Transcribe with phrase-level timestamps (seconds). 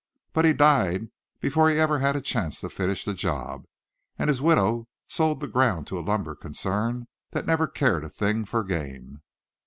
[0.33, 3.65] But he died before he ever had a chance to finish the job;
[4.17, 8.43] and his widow sold the ground to a lumber concern, that never cared a thing
[8.45, 9.21] for game.